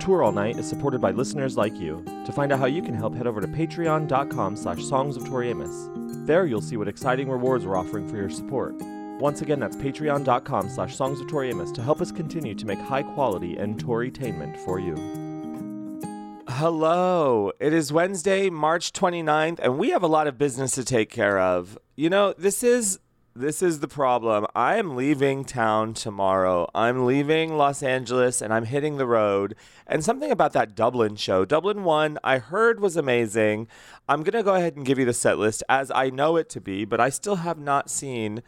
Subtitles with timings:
[0.00, 2.02] Tour All Night is supported by listeners like you.
[2.24, 5.50] To find out how you can help, head over to patreon.com slash songs of Tori
[5.50, 5.90] Amos.
[6.26, 8.74] There you'll see what exciting rewards we're offering for your support.
[9.20, 12.78] Once again, that's patreon.com slash songs of Tori Amos to help us continue to make
[12.78, 14.96] high quality and Torytainment for you.
[16.48, 17.52] Hello.
[17.60, 21.38] It is Wednesday, March 29th, and we have a lot of business to take care
[21.38, 21.78] of.
[21.96, 22.98] You know, this is
[23.40, 24.46] this is the problem.
[24.54, 26.68] I am leaving town tomorrow.
[26.74, 29.56] I'm leaving Los Angeles and I'm hitting the road.
[29.86, 33.66] And something about that Dublin show, Dublin 1, I heard was amazing.
[34.08, 36.48] I'm going to go ahead and give you the set list as I know it
[36.50, 38.42] to be, but I still have not seen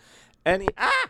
[0.44, 1.08] any ah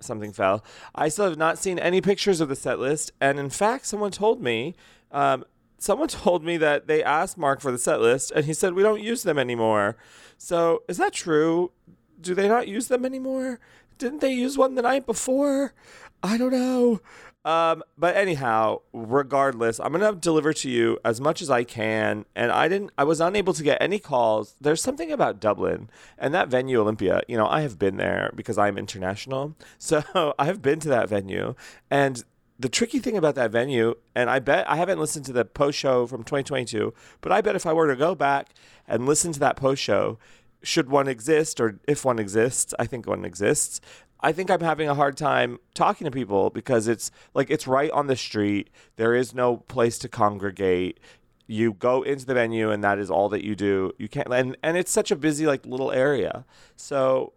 [0.00, 0.64] something fell.
[0.94, 4.12] I still have not seen any pictures of the set list, and in fact, someone
[4.12, 4.76] told me
[5.10, 5.44] um,
[5.78, 8.82] someone told me that they asked Mark for the set list and he said we
[8.82, 9.96] don't use them anymore.
[10.36, 11.72] So is that true?
[12.20, 13.60] Do they not use them anymore?
[13.98, 15.74] Didn't they use one the night before?
[16.22, 17.00] I don't know.
[17.44, 22.26] Um, but anyhow, regardless, I'm gonna deliver to you as much as I can.
[22.34, 24.54] And I didn't, I was unable to get any calls.
[24.60, 25.88] There's something about Dublin
[26.18, 27.22] and that venue, Olympia.
[27.28, 31.08] You know, I have been there because I'm international, so I have been to that
[31.08, 31.54] venue,
[31.90, 32.22] and
[32.58, 35.78] the tricky thing about that venue, and I bet I haven't listened to the post
[35.78, 38.48] show from 2022, but I bet if I were to go back
[38.88, 40.18] and listen to that post show,
[40.62, 43.80] should one exist or if one exists, I think one exists.
[44.20, 47.90] I think I'm having a hard time talking to people because it's like it's right
[47.92, 48.70] on the street.
[48.96, 50.98] There is no place to congregate.
[51.46, 53.92] You go into the venue and that is all that you do.
[53.98, 56.44] You can't and and it's such a busy like little area.
[56.74, 57.32] So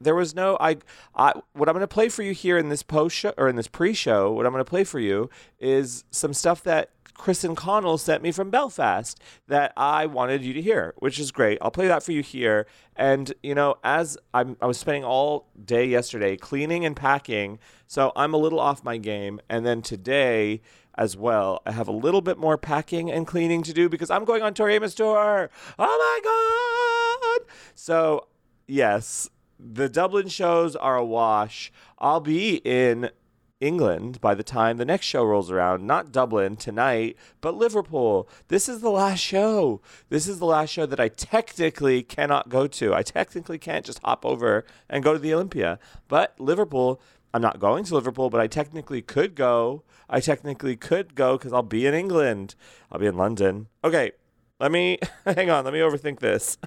[0.00, 0.76] there was no I,
[1.14, 3.56] I what I'm going to play for you here in this post show or in
[3.56, 7.56] this pre-show what I'm going to play for you is some stuff that Chris and
[7.56, 11.70] Conall sent me from Belfast that I wanted you to hear which is great I'll
[11.70, 15.86] play that for you here and you know as I'm, I was spending all day
[15.86, 20.60] yesterday cleaning and packing so I'm a little off my game and then today
[20.96, 21.60] as well.
[21.66, 24.54] I have a little bit more packing and cleaning to do because I'm going on
[24.54, 25.50] Tori Amos tour.
[25.78, 27.50] Oh my god!
[27.74, 28.28] So
[28.66, 31.72] yes, the Dublin shows are a wash.
[31.98, 33.10] I'll be in
[33.64, 35.86] England by the time the next show rolls around.
[35.86, 38.28] Not Dublin tonight, but Liverpool.
[38.48, 39.80] This is the last show.
[40.10, 42.94] This is the last show that I technically cannot go to.
[42.94, 45.78] I technically can't just hop over and go to the Olympia.
[46.08, 47.00] But Liverpool,
[47.32, 49.82] I'm not going to Liverpool, but I technically could go.
[50.08, 52.54] I technically could go because I'll be in England.
[52.92, 53.68] I'll be in London.
[53.82, 54.12] Okay,
[54.60, 55.64] let me hang on.
[55.64, 56.58] Let me overthink this.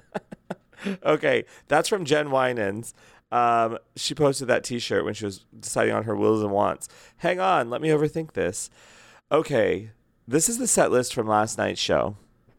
[1.04, 2.92] okay, that's from Jen Winans.
[3.30, 6.88] Um, she posted that T-shirt when she was deciding on her wills and wants.
[7.18, 8.70] Hang on, let me overthink this.
[9.30, 9.90] Okay,
[10.26, 12.16] this is the set list from last night's show.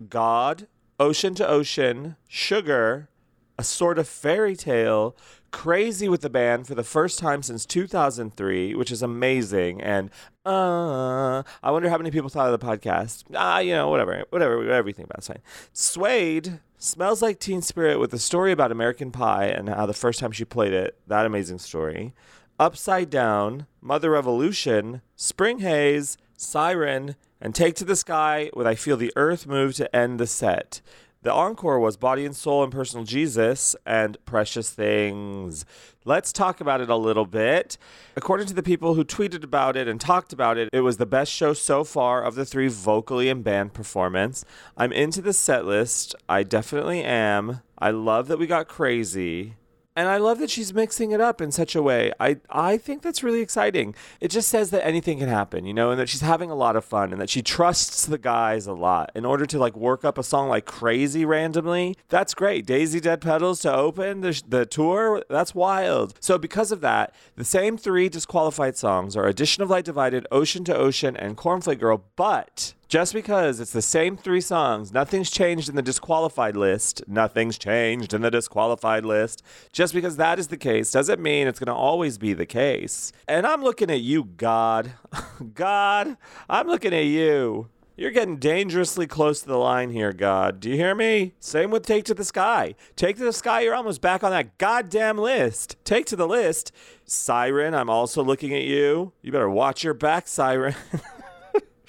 [0.08, 0.68] God,
[1.00, 3.10] Ocean to Ocean, Sugar,
[3.58, 5.16] a sort of fairy tale,
[5.52, 9.82] crazy with the band for the first time since 2003, which is amazing.
[9.82, 10.10] And
[10.46, 13.24] uh, I wonder how many people thought of the podcast.
[13.36, 15.42] Ah, uh, you know, whatever, whatever, everything about it's fine.
[15.74, 20.20] Suede smells like Teen Spirit with a story about American Pie and how the first
[20.20, 22.14] time she played it, that amazing story.
[22.60, 28.98] Upside Down, Mother Revolution, Spring Haze, Siren, and Take to the Sky with I Feel
[28.98, 30.82] the Earth Move to end the set.
[31.22, 35.66] The encore was Body and Soul and Personal Jesus and Precious Things.
[36.06, 37.78] Let's talk about it a little bit.
[38.16, 41.06] According to the people who tweeted about it and talked about it, it was the
[41.06, 44.46] best show so far of the three vocally and band performance.
[44.78, 46.16] I'm into the set list.
[46.30, 47.64] I definitely am.
[47.78, 49.56] I love that we got crazy.
[50.00, 52.14] And I love that she's mixing it up in such a way.
[52.22, 53.94] I, I think that's really exciting.
[54.22, 56.78] It just says that anything can happen, you know, and that she's having a lot
[56.78, 60.06] of fun and that she trusts the guys a lot in order to like work
[60.06, 61.98] up a song like crazy randomly.
[62.08, 62.66] That's great.
[62.66, 65.22] Daisy Dead Petals to open the, the tour.
[65.30, 66.14] That's wild.
[66.22, 70.64] So because of that, the same three disqualified songs are Addition of Light Divided, Ocean
[70.64, 75.70] to Ocean, and Cornflake Girl, but just because it's the same three songs, nothing's changed
[75.70, 77.04] in the disqualified list.
[77.08, 79.44] Nothing's changed in the disqualified list.
[79.72, 83.14] Just because that is the case doesn't mean it's going to always be the case.
[83.28, 84.94] And I'm looking at you, God.
[85.54, 86.18] God,
[86.50, 87.70] I'm looking at you.
[87.96, 90.60] You're getting dangerously close to the line here, God.
[90.60, 91.34] Do you hear me?
[91.40, 92.74] Same with Take to the Sky.
[92.96, 95.76] Take to the Sky, you're almost back on that goddamn list.
[95.84, 96.72] Take to the list.
[97.06, 99.12] Siren, I'm also looking at you.
[99.22, 100.74] You better watch your back, Siren.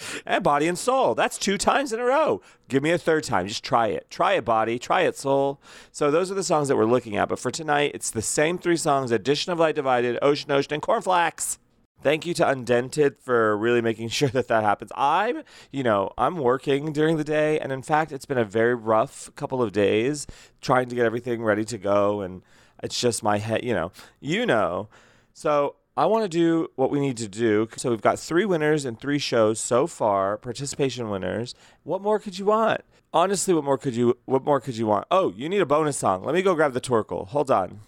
[0.27, 1.15] and body and soul.
[1.15, 2.41] That's two times in a row.
[2.69, 3.47] Give me a third time.
[3.49, 4.09] Just try it.
[4.11, 4.79] Try it, body.
[4.79, 5.61] Try it, soul.
[5.93, 7.29] So those are the songs that we're looking at.
[7.29, 10.83] But for tonight, it's the same three songs: Addition of Light Divided, Ocean Ocean, and
[10.83, 11.59] Cornflakes.
[12.03, 14.91] Thank you to Undented for really making sure that that happens.
[14.95, 18.75] I'm, you know, I'm working during the day, and in fact, it's been a very
[18.75, 20.27] rough couple of days
[20.61, 22.43] trying to get everything ready to go, and
[22.83, 24.89] it's just my head, you know, you know.
[25.35, 27.69] So I want to do what we need to do.
[27.77, 31.55] So we've got three winners and three shows so far, participation winners.
[31.83, 32.81] What more could you want?
[33.13, 35.07] Honestly, what more could you what more could you want?
[35.11, 36.25] Oh, you need a bonus song.
[36.25, 37.27] Let me go grab the Torkel.
[37.27, 37.81] Hold on.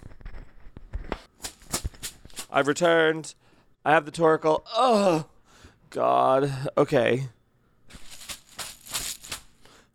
[2.50, 3.34] I've returned.
[3.82, 4.62] I have the Torkel.
[4.76, 5.24] Oh,
[5.88, 6.68] God.
[6.76, 7.28] Okay.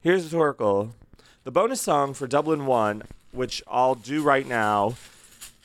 [0.02, 0.94] Here's the Torkel.
[1.44, 4.96] The bonus song for Dublin 1, which I'll do right now.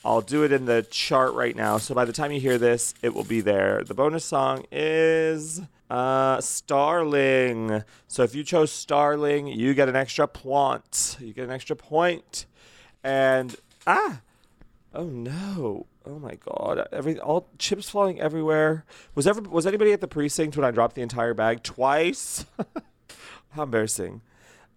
[0.04, 1.78] I'll do it in the chart right now.
[1.78, 3.84] So by the time you hear this, it will be there.
[3.84, 5.60] The bonus song is
[5.90, 7.84] uh, Starling.
[8.08, 11.16] So if you chose Starling, you get an extra point.
[11.20, 12.46] You get an extra point.
[13.04, 13.54] And
[13.86, 14.20] ah,
[14.94, 15.86] oh no.
[16.04, 16.88] Oh my god!
[16.90, 18.84] Every all chips falling everywhere.
[19.14, 22.44] Was ever was anybody at the precinct when I dropped the entire bag twice?
[23.50, 24.20] How embarrassing.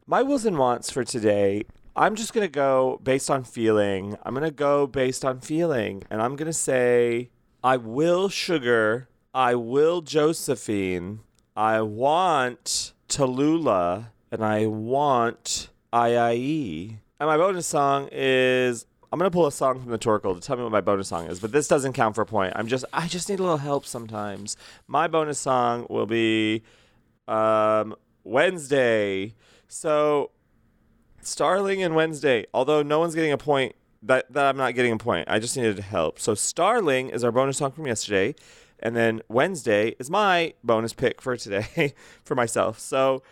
[0.06, 1.64] My wills and wants for today.
[1.98, 4.18] I'm just gonna go based on feeling.
[4.24, 7.30] I'm gonna go based on feeling, and I'm gonna say
[7.64, 9.08] I will sugar.
[9.34, 11.22] I will Josephine.
[11.56, 16.98] I want Tallulah, and I want Iieee.
[17.22, 20.58] And my bonus song is I'm gonna pull a song from the Torkel to tell
[20.58, 22.52] me what my bonus song is, but this doesn't count for a point.
[22.58, 24.58] I'm just I just need a little help sometimes.
[24.86, 26.64] My bonus song will be
[27.30, 27.96] um,
[28.26, 29.34] Wednesday.
[29.70, 30.32] So
[31.26, 32.46] Starling and Wednesday.
[32.54, 35.28] Although no one's getting a point, that that I'm not getting a point.
[35.30, 36.20] I just needed help.
[36.20, 38.36] So Starling is our bonus song from yesterday,
[38.80, 41.94] and then Wednesday is my bonus pick for today
[42.24, 42.80] for myself.
[42.80, 43.24] So,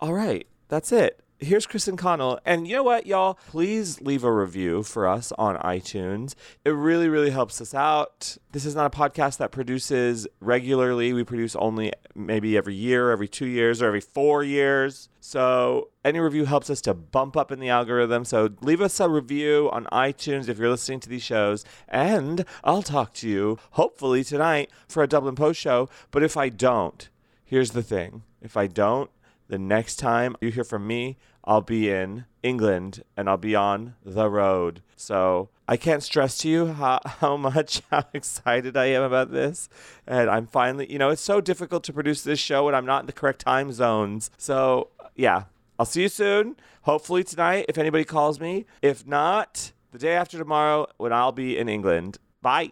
[0.00, 2.38] all right, that's it here's Chris and Conall.
[2.44, 3.34] And you know what, y'all?
[3.48, 6.34] Please leave a review for us on iTunes.
[6.64, 8.36] It really, really helps us out.
[8.52, 11.12] This is not a podcast that produces regularly.
[11.12, 15.08] We produce only maybe every year, every two years, or every four years.
[15.20, 18.24] So any review helps us to bump up in the algorithm.
[18.24, 21.64] So leave us a review on iTunes if you're listening to these shows.
[21.88, 25.88] And I'll talk to you hopefully tonight for a Dublin Post show.
[26.10, 27.08] But if I don't,
[27.44, 28.22] here's the thing.
[28.40, 29.10] If I don't,
[29.52, 33.96] the next time you hear from me, I'll be in England and I'll be on
[34.02, 34.80] the road.
[34.96, 39.68] So I can't stress to you how, how much how excited I am about this.
[40.06, 43.00] And I'm finally, you know, it's so difficult to produce this show when I'm not
[43.00, 44.30] in the correct time zones.
[44.38, 45.44] So yeah,
[45.78, 46.56] I'll see you soon.
[46.84, 48.64] Hopefully tonight, if anybody calls me.
[48.80, 52.16] If not, the day after tomorrow when I'll be in England.
[52.40, 52.70] Bye.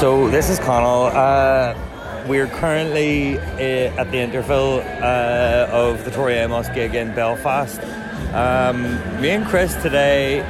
[0.00, 1.12] So this is Conall.
[1.14, 7.80] Uh we're currently uh, at the interval uh, of the Tori Amos gig in Belfast.
[8.34, 8.82] Um,
[9.20, 10.44] me and Chris today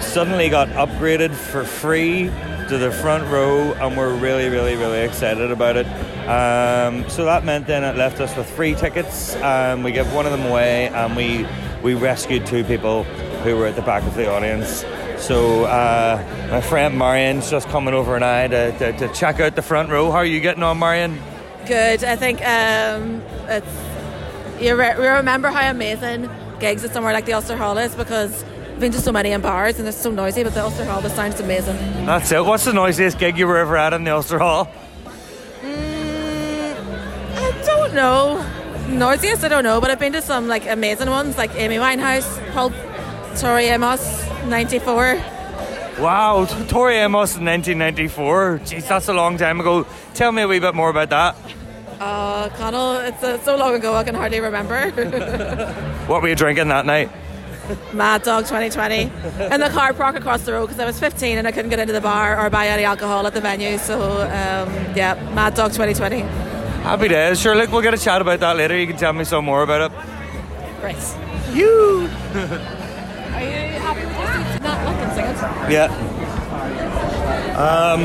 [0.00, 2.30] suddenly got upgraded for free
[2.68, 5.86] to the front row, and we're really, really, really excited about it.
[6.28, 9.34] Um, so that meant then it left us with free tickets.
[9.36, 11.46] Um, we gave one of them away, and we
[11.82, 13.04] we rescued two people
[13.44, 14.84] who were at the back of the audience.
[15.18, 19.62] So uh, my friend Marian's just coming over now to, to, to, check out the
[19.62, 20.10] front row.
[20.10, 21.18] How are you getting on, Marian?
[21.66, 22.04] Good.
[22.04, 23.66] I think um, it's
[24.62, 26.30] you re- we remember how amazing
[26.60, 29.40] gigs at somewhere like the Ulster Hall is because I've been to so many in
[29.40, 31.76] bars and it's so noisy, but the Ulster Hall this sounds amazing.
[32.06, 32.44] That's it.
[32.44, 34.70] What's the noisiest gig you were ever at in the Ulster Hall?
[35.62, 36.76] Mm,
[37.36, 38.44] I don't know.
[38.88, 42.52] Noisiest, I don't know, but I've been to some like amazing ones like Amy Winehouse,
[42.52, 42.72] Pulp,
[43.36, 45.22] Tori Amos, 94.
[45.98, 48.60] Wow, Tori Amos in 1994.
[48.64, 49.86] Jeez, that's a long time ago.
[50.14, 51.36] Tell me a wee bit more about that.
[51.98, 54.90] Uh, Conall, it's uh, so long ago I can hardly remember.
[56.06, 57.10] what were you drinking that night?
[57.92, 59.02] Mad Dog 2020
[59.52, 61.80] in the car park across the road because I was 15 and I couldn't get
[61.80, 63.76] into the bar or buy any alcohol at the venue.
[63.78, 66.20] So um, yeah, Mad Dog 2020.
[66.20, 67.40] Happy days.
[67.40, 68.78] Sure, look, we'll get a chat about that later.
[68.78, 70.80] You can tell me some more about it.
[70.80, 70.96] Great.
[71.52, 72.08] You.
[73.34, 74.62] Are you happy with your seat?
[74.62, 75.36] Not looking, sing it.
[75.72, 75.88] Yeah.
[77.56, 78.02] Um.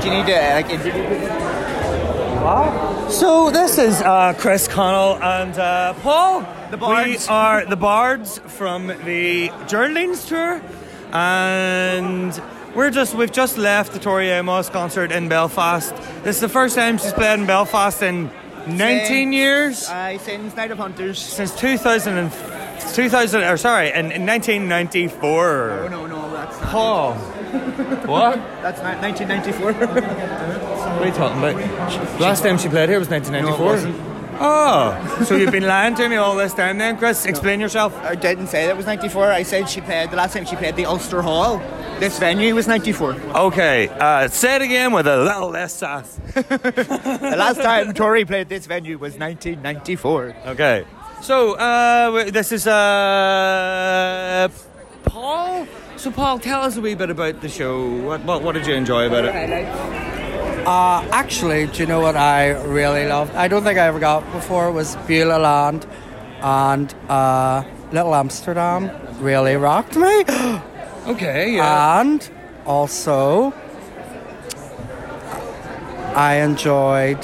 [0.00, 1.28] do you need to like introduce
[3.18, 6.44] So this is uh, Chris Conall and uh, Paul.
[6.70, 7.26] The Bards.
[7.26, 10.60] We are the Bards from the Journalings tour,
[11.12, 12.32] and
[12.76, 15.94] we're just we've just left the Tori Amos concert in Belfast.
[16.22, 18.30] This is the first time she's played in Belfast in
[18.66, 21.18] 19 Since- years Uh, since Night of Hunters.
[21.18, 22.30] since 2000 and
[22.94, 25.70] 2000 or sorry in, in 1994.
[25.84, 26.70] Oh no, no, that's not.
[26.70, 27.14] Paul,
[28.06, 28.36] what?
[28.62, 29.72] That's not 1994.
[29.72, 32.20] What are you talking about?
[32.20, 33.58] Last time she played here was 1994.
[33.58, 33.96] No, it wasn't.
[34.38, 37.24] Oh, so you've been lying to me all this time then, Chris?
[37.24, 37.96] Explain yourself.
[38.02, 39.30] I didn't say that was 94.
[39.32, 41.58] I said she played the last time she played the Ulster Hall.
[41.98, 43.12] This venue was 94.
[43.14, 46.20] Okay, uh, say it again with a little less sass.
[46.34, 50.36] The last time Tori played this venue was 1994.
[50.46, 50.84] Okay.
[51.22, 54.48] So, uh, this is uh,
[55.04, 55.66] Paul.
[55.96, 57.88] So, Paul, tell us a wee bit about the show.
[58.02, 60.05] What, what, what did you enjoy about it?
[60.66, 63.32] Uh, actually, do you know what I really loved?
[63.36, 65.86] I don't think I ever got before was Beulah Land
[66.40, 70.24] and uh, Little Amsterdam really rocked me.
[71.06, 72.00] Okay, yeah.
[72.00, 72.28] And
[72.64, 73.54] also,
[76.16, 77.20] I enjoyed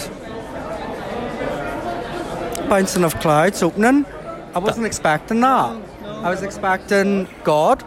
[2.69, 4.07] Bouncing Off Clouds opening.
[4.55, 5.83] I wasn't expecting that.
[6.05, 7.83] I was expecting God,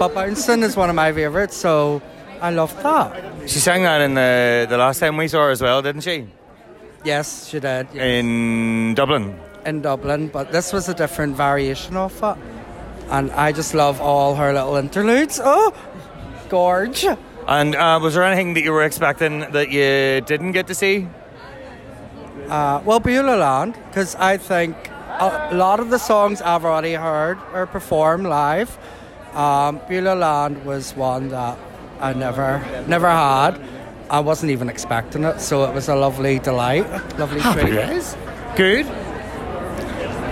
[0.00, 2.02] but Bouncing is one of my favourites, so
[2.44, 3.48] I loved that.
[3.48, 6.26] she sang that in the, the last time we saw her as well, didn't she?
[7.02, 7.88] Yes, she did.
[7.94, 8.02] yes.
[8.02, 9.34] In Dublin.
[9.64, 12.36] in Dublin, but this was a different variation of it.
[13.08, 15.40] And I just love all her little interludes.
[15.42, 15.72] Oh,
[16.50, 17.06] gorge.
[17.46, 21.08] And uh, was there anything that you were expecting that you didn't get to see?
[22.48, 24.76] Uh, well, Beulah Land, because I think
[25.18, 28.76] a lot of the songs I've already heard or performed live.
[29.32, 31.56] Um, Beulah Land was one that
[32.04, 33.58] I never, never had.
[34.10, 36.86] I wasn't even expecting it, so it was a lovely delight,
[37.18, 37.72] lovely treat.
[37.72, 38.14] days.
[38.56, 38.86] Good.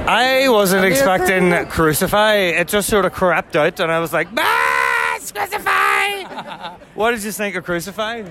[0.06, 1.66] I wasn't expecting?
[1.70, 2.34] Crucify.
[2.34, 6.74] It just sort of crept out, and I was like, ah, Crucify!
[6.94, 8.22] what did you think of Crucify?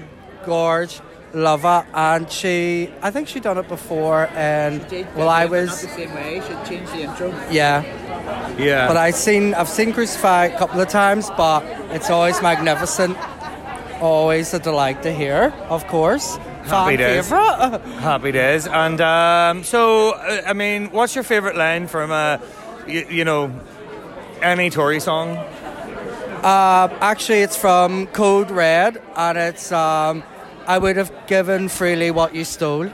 [0.45, 0.99] Gorge,
[1.33, 4.81] love it, and she, I think she done it before, and
[5.15, 6.41] well, I was, the same way.
[6.45, 7.29] Should change the intro.
[7.49, 7.83] yeah.
[8.57, 8.87] Yeah.
[8.87, 13.17] But I've seen I've seen Crucify a couple of times, but it's always magnificent.
[14.01, 16.37] Always a delight to hear, of course.
[16.65, 17.29] Happy Fan days.
[17.29, 17.81] favourite.
[17.99, 18.67] Happy days.
[18.67, 22.37] And um, so, uh, I mean, what's your favourite line from, uh,
[22.87, 23.51] you, you know,
[24.41, 25.37] any Tori song?
[26.43, 30.23] Actually, it's from Code Red, and it's um,
[30.67, 32.89] I would have given freely what you stole.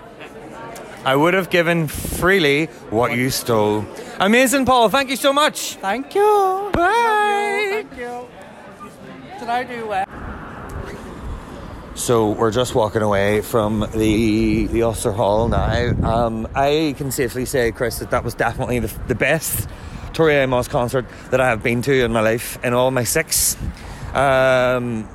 [1.06, 3.86] I would have given freely what you stole.
[4.20, 4.90] Amazing, Paul.
[4.90, 5.76] Thank you so much.
[5.76, 6.70] Thank you.
[6.74, 7.86] Bye.
[7.88, 8.28] Thank you.
[9.40, 10.06] Did I do well?
[11.96, 15.94] So we're just walking away from the the Ulster Hall now.
[16.04, 19.68] Um, I can safely say, Chris, that that was definitely the, the best
[20.14, 23.58] Tori Amos concert that I have been to in my life in all my six.
[24.14, 25.08] Um,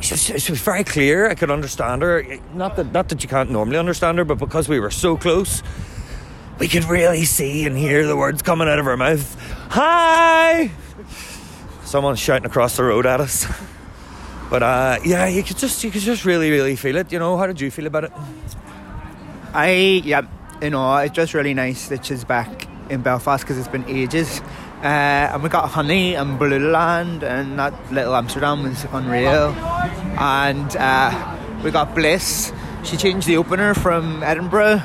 [0.00, 1.28] she was, she was very clear.
[1.28, 2.24] I could understand her.
[2.54, 5.62] Not that not that you can't normally understand her, but because we were so close,
[6.58, 9.34] we could really see and hear the words coming out of her mouth.
[9.70, 10.70] Hi!
[11.84, 13.46] Someone's shouting across the road at us.
[14.48, 17.10] But uh, yeah, you could just you could just really really feel it.
[17.10, 18.12] You know, how did you feel about it?
[19.52, 20.22] I yeah,
[20.62, 24.40] you know, it's just really nice that she's back in Belfast because it's been ages.
[24.82, 29.54] Uh, and we got Honey and Beulah Land and that little Amsterdam was unreal.
[30.18, 32.52] And uh, we got Bliss.
[32.84, 34.82] She changed the opener from Edinburgh.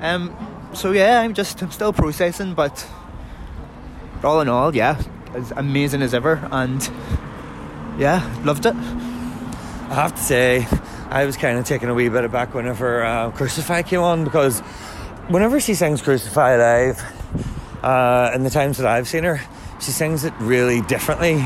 [0.00, 0.36] Um,
[0.72, 2.86] so yeah, I'm just I'm still processing, but
[4.22, 5.02] all in all, yeah,
[5.34, 6.46] as amazing as ever.
[6.52, 6.88] And
[7.98, 8.74] yeah, loved it.
[8.74, 10.66] I have to say,
[11.08, 14.60] I was kind of taken a wee bit aback whenever uh, Crucify came on because
[15.28, 17.02] whenever she sings Crucify live,
[17.82, 19.40] uh, in the times that I've seen her,
[19.80, 21.44] she sings it really differently.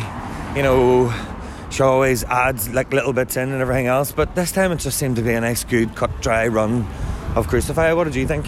[0.56, 1.14] You know,
[1.70, 4.98] she always adds like little bits in and everything else, but this time it just
[4.98, 6.86] seemed to be a nice, good, cut, dry run
[7.34, 7.92] of Crucify.
[7.92, 8.46] What did you think?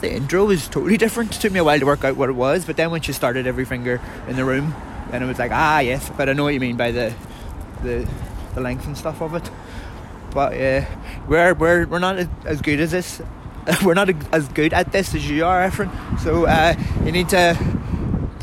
[0.00, 1.34] the intro was totally different.
[1.34, 3.12] It took me a while to work out what it was, but then when she
[3.12, 4.74] started every finger in the room,
[5.10, 6.10] then it was like, ah, yes.
[6.16, 7.14] But I know what you mean by the
[7.82, 8.08] the,
[8.54, 9.50] the length and stuff of it.
[10.30, 10.86] But yeah,
[11.28, 13.22] we're we're we're not as good as this.
[13.84, 15.90] We're not as good at this as you are, Efren.
[16.20, 17.56] So uh, you need to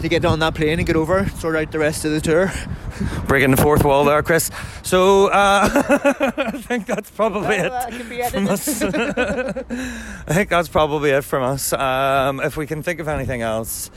[0.01, 2.51] to get on that plane and get over, sort out the rest of the tour.
[3.27, 4.49] Breaking the fourth wall there, Chris.
[4.83, 5.69] So uh,
[6.37, 7.71] I think that's probably it.
[7.71, 8.81] can be from us.
[8.81, 11.71] I think that's probably it from us.
[11.73, 13.91] Um, if we can think of anything else,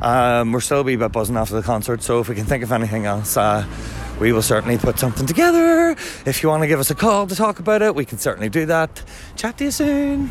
[0.00, 2.64] um, we're still a wee bit buzzing after the concert, so if we can think
[2.64, 3.64] of anything else, uh,
[4.18, 5.90] we will certainly put something together.
[6.26, 8.48] If you want to give us a call to talk about it, we can certainly
[8.48, 9.02] do that.
[9.36, 10.30] Chat to you soon.